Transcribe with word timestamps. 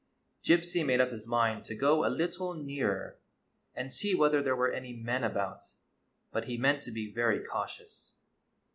Gypsy 0.43 0.83
made 0.83 0.99
up 0.99 1.11
his 1.11 1.27
mind 1.27 1.63
to 1.65 1.75
go 1.75 2.03
a 2.03 2.09
little 2.09 2.55
nearer 2.55 3.19
and 3.75 3.93
see 3.93 4.15
whether 4.15 4.41
there 4.41 4.55
were 4.55 4.71
any 4.71 4.93
men 4.93 5.23
about; 5.23 5.61
but 6.31 6.45
he 6.45 6.57
meant 6.57 6.81
to 6.81 6.91
be 6.91 7.13
very 7.13 7.39
cautious. 7.45 8.15